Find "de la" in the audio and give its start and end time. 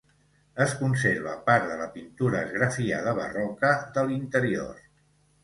1.71-1.87